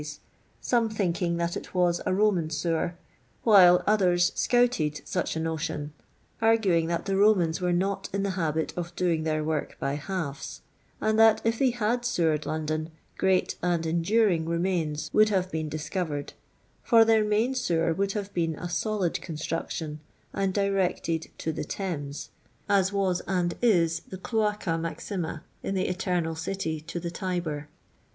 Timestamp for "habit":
8.31-8.73